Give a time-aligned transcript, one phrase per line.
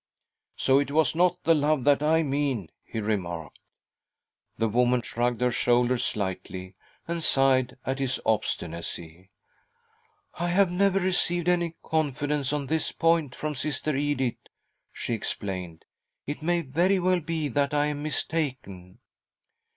[0.55, 3.59] "So it was not the love that I mean," he remarked.
[4.57, 6.73] The woman shrugged her shoulders .slightly
[7.07, 9.29] and sighed at this obstinacy."
[10.39, 14.37] I have never received any confidence on this point from Sister Edith,"
[14.91, 15.85] she explained.
[16.25, 18.97] "It may very well be that I am mistaken."